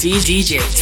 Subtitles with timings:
[0.00, 0.79] DJ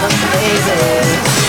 [0.00, 1.47] amazing.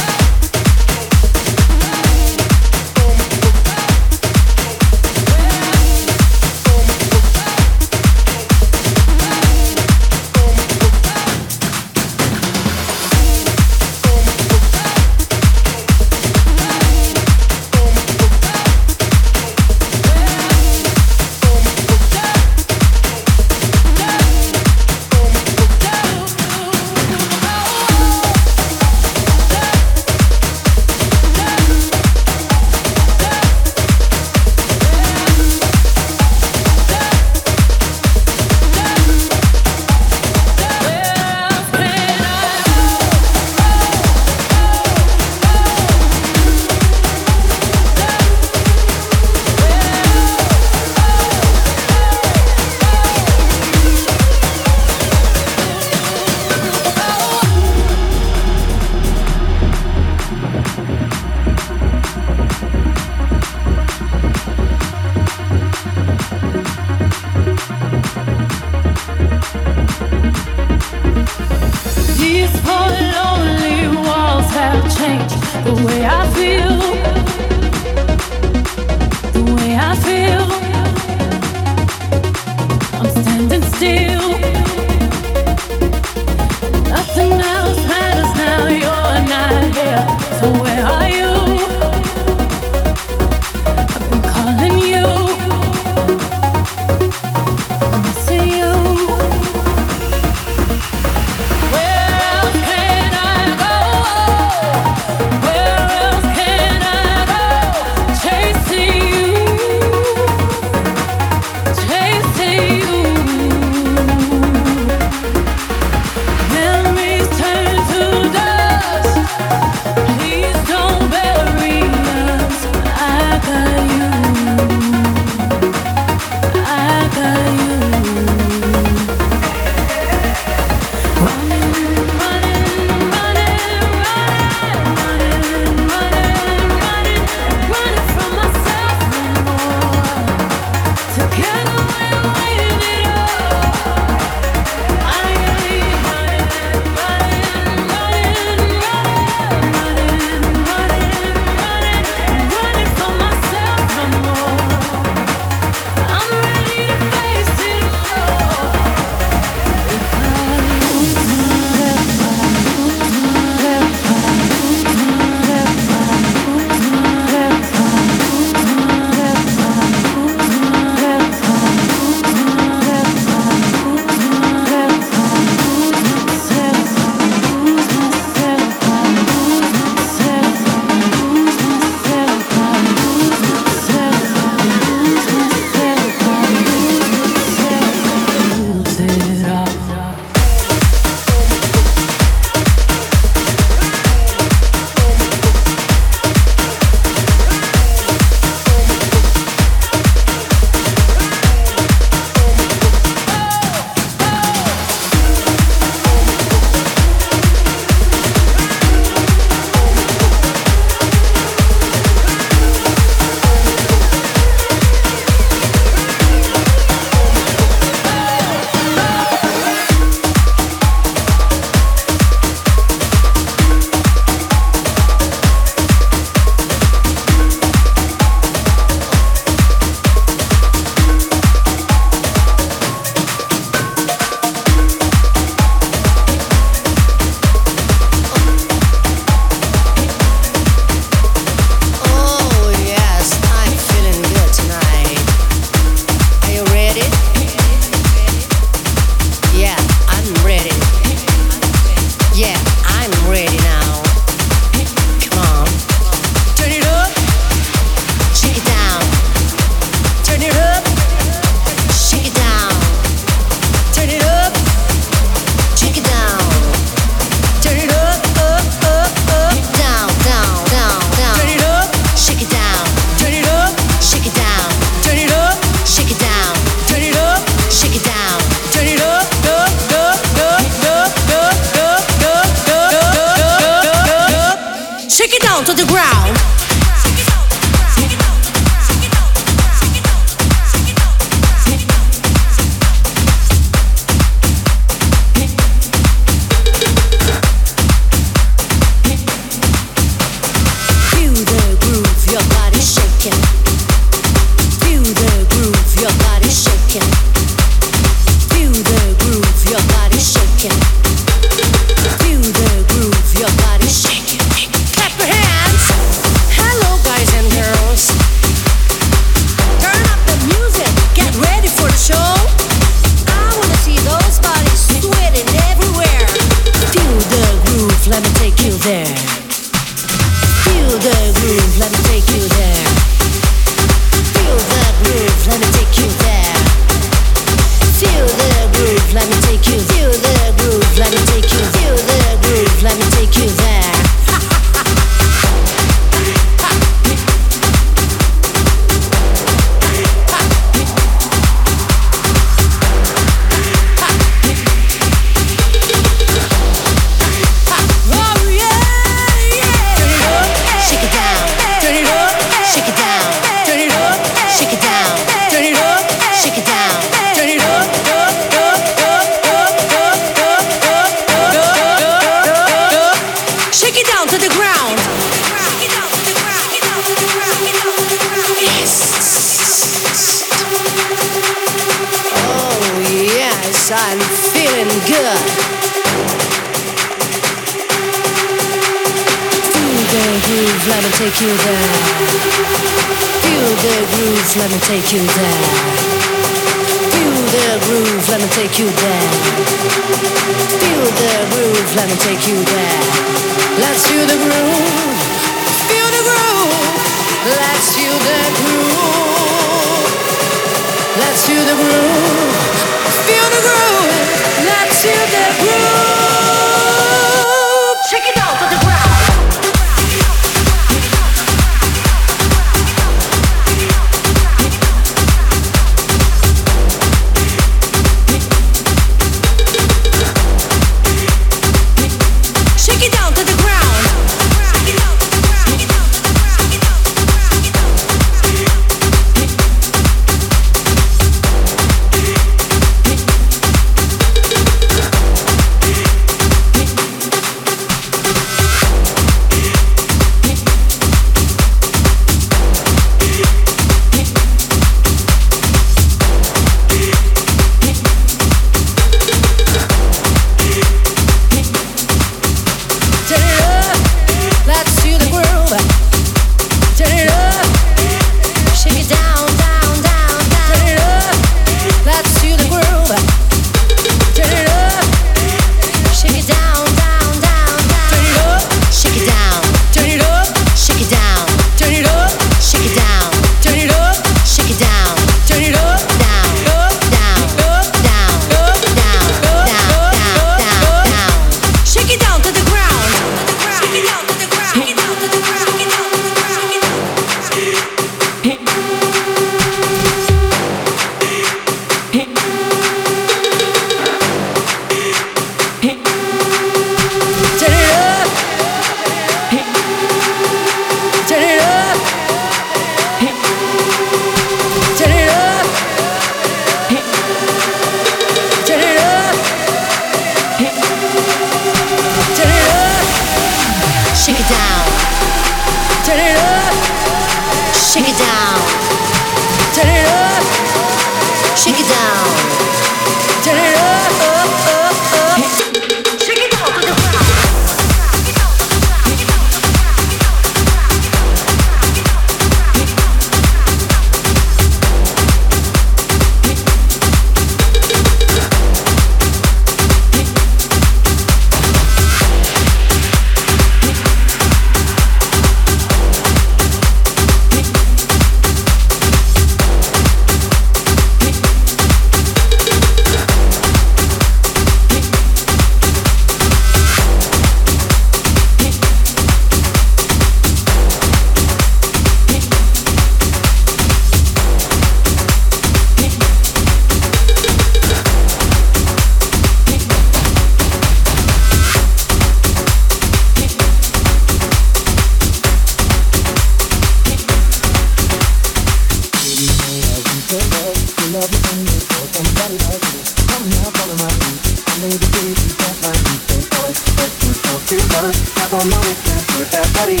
[597.92, 600.00] I body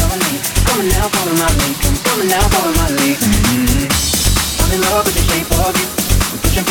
[1.12, 1.76] follow my lead.
[2.48, 3.20] Follow my lead.
[4.64, 5.50] I'm in love with shape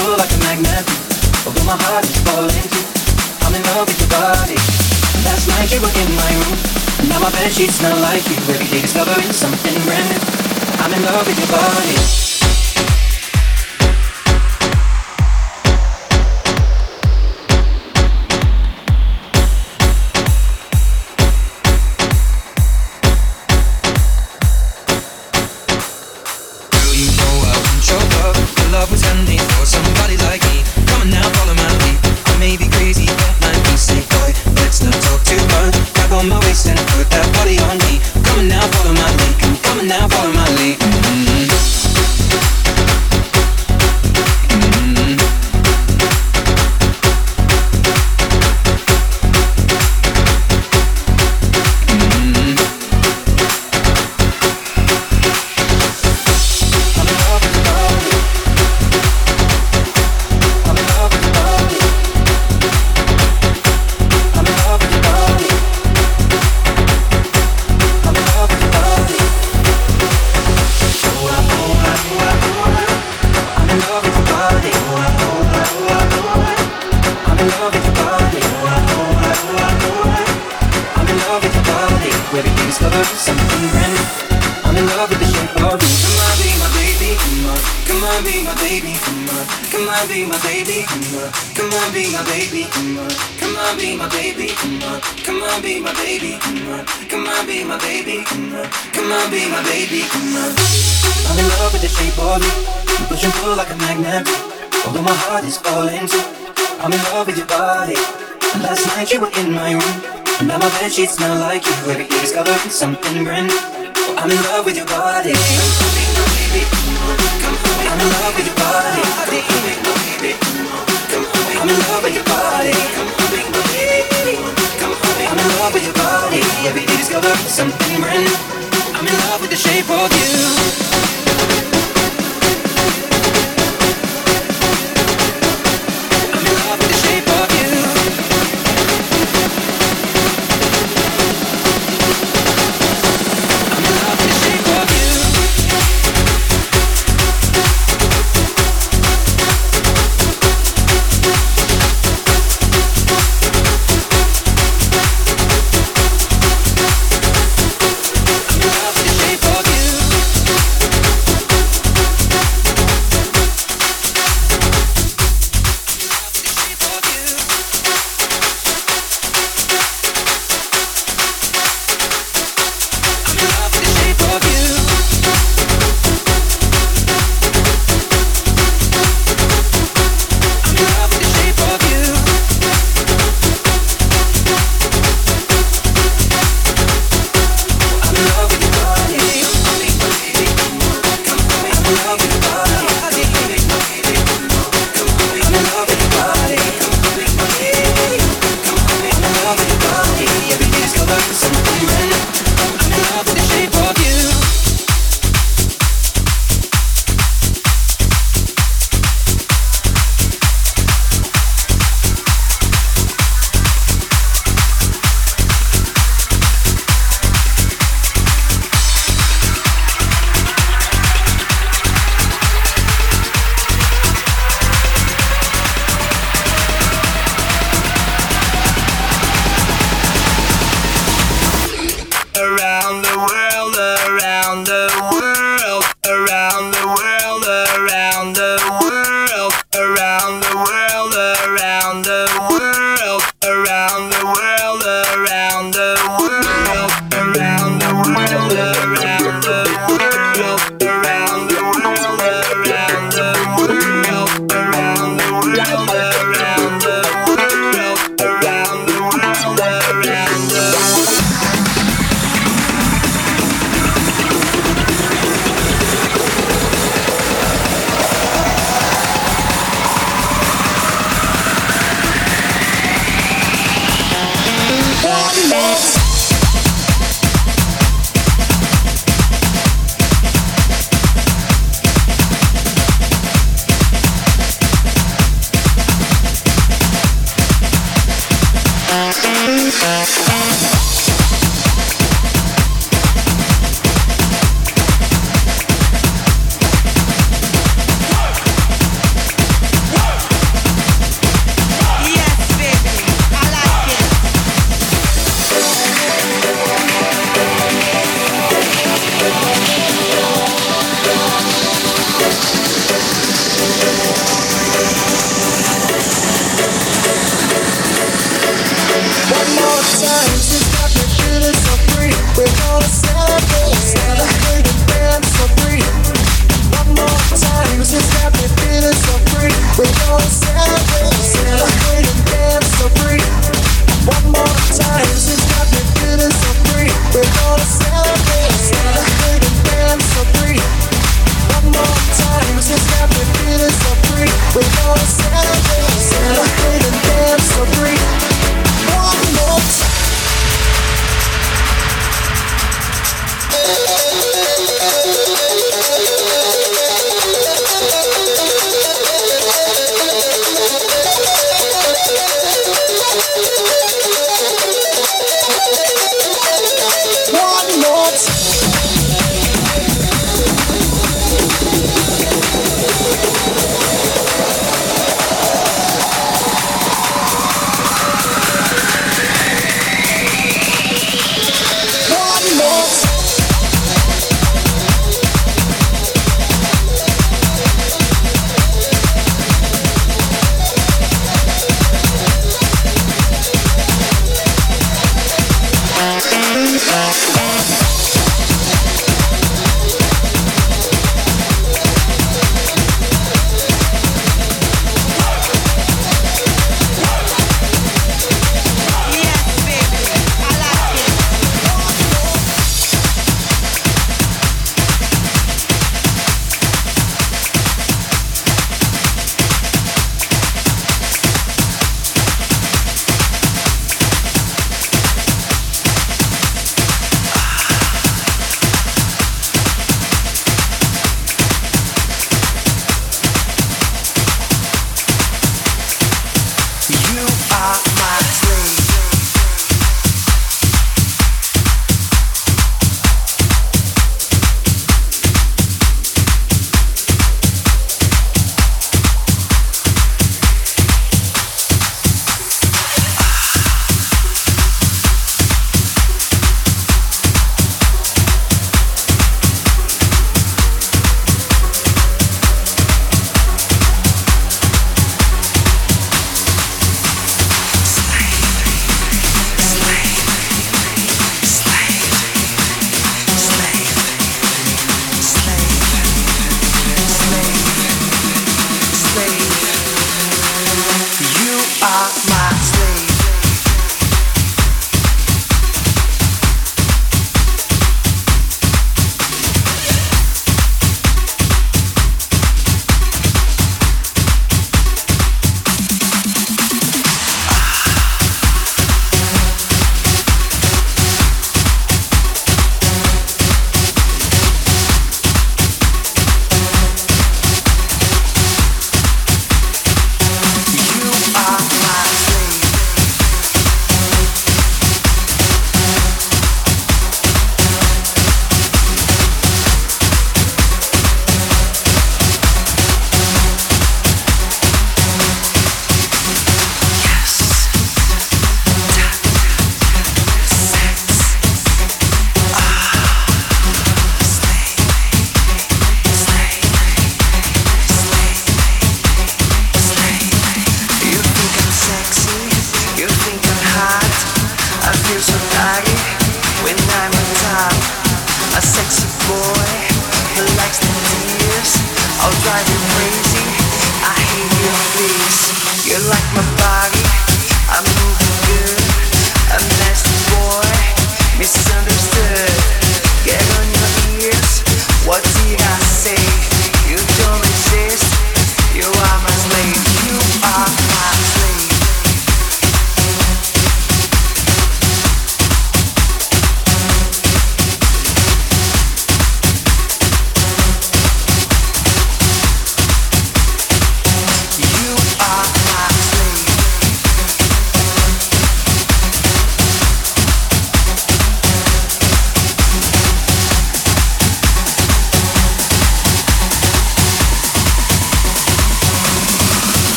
[0.00, 0.84] pull like a magnet.
[1.44, 2.84] Although my heart is falling too.
[3.44, 4.56] I'm in love with your body.
[5.28, 6.58] Last night you were in my room.
[7.12, 8.40] Now my bed sheets smell like you.
[8.48, 10.20] Every day discovering something brand new.
[10.80, 12.29] I'm in love with your body.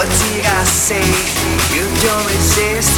[0.00, 1.04] What did I say?
[1.76, 2.96] You don't resist.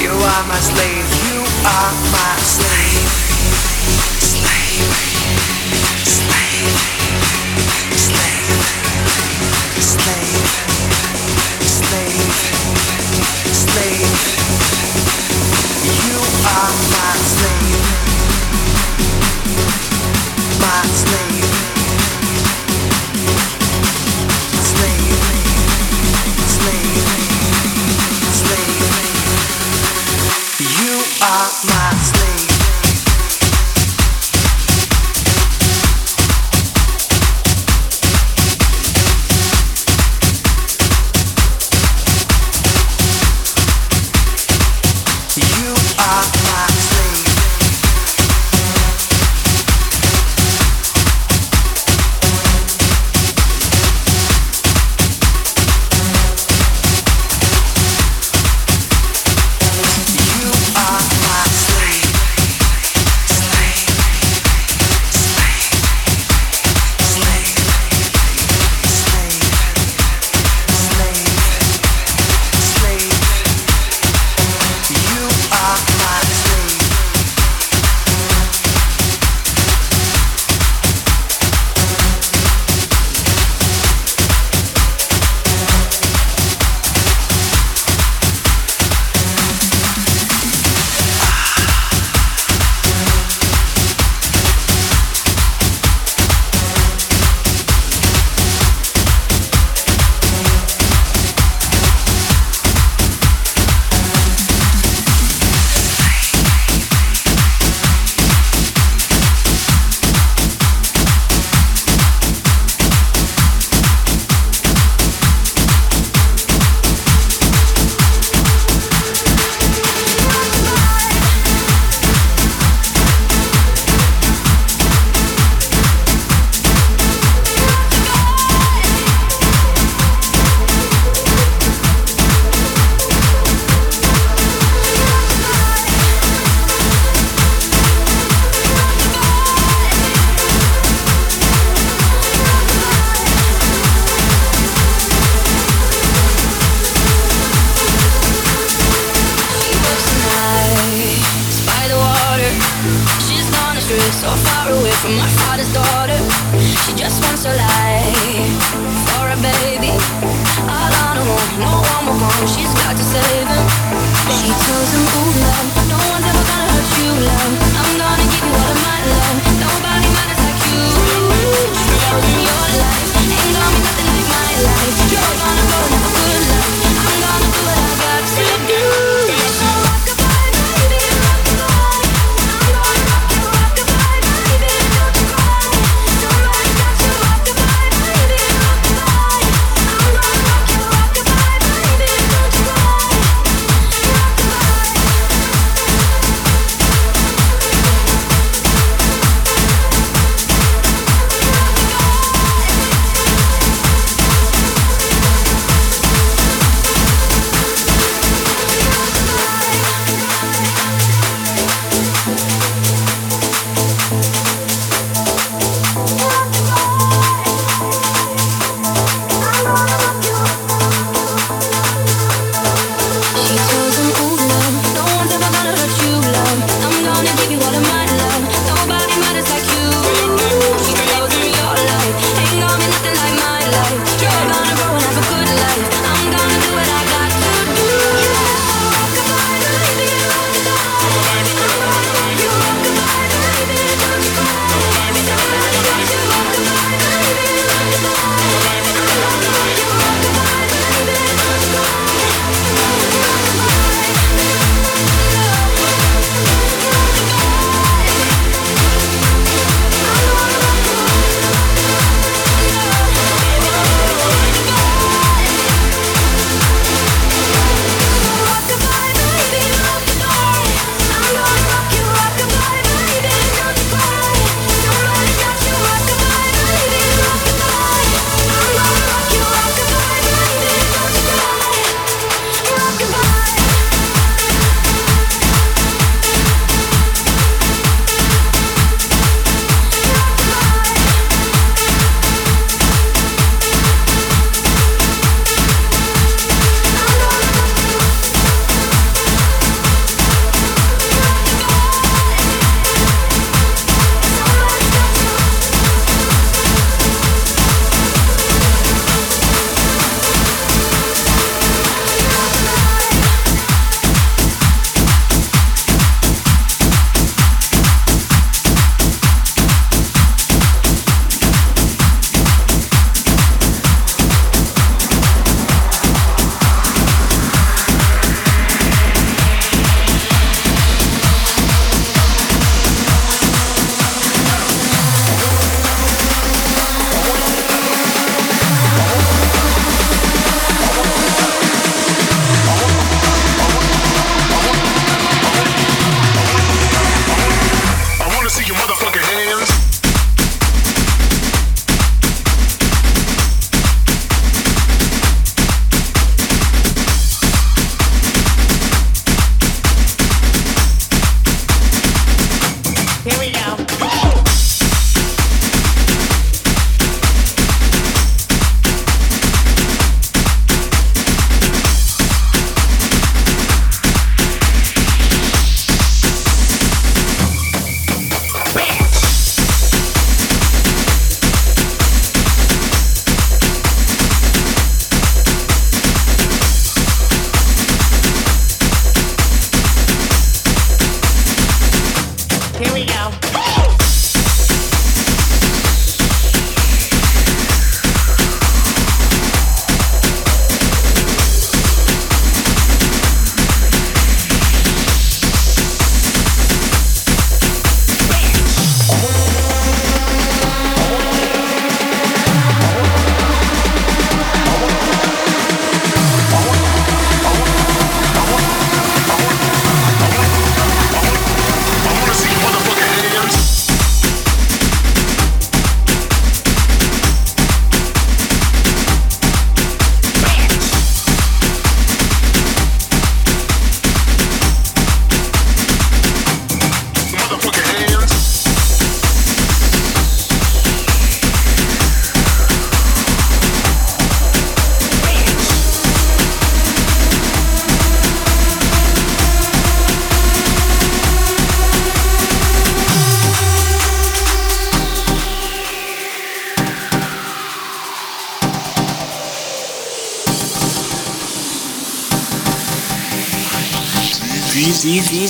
[0.00, 1.04] You are my slave.
[1.28, 3.08] You are my slave.
[4.24, 4.88] Slave.
[6.00, 6.80] Slave.
[7.92, 8.48] Slave.
[8.56, 9.84] Slave.
[9.84, 10.19] slave.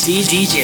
[0.03, 0.60] 积极解。